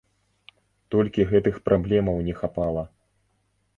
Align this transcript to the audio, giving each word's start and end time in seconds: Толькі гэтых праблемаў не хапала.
Толькі 0.95 1.27
гэтых 1.33 1.55
праблемаў 1.67 2.17
не 2.31 2.39
хапала. 2.41 2.83